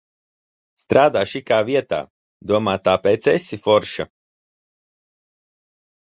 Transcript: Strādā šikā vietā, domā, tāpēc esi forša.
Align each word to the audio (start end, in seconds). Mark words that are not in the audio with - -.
Strādā 0.83 1.21
šikā 1.31 1.57
vietā, 1.67 1.99
domā, 2.51 2.73
tāpēc 2.87 3.27
esi 3.33 3.59
forša. 3.67 4.07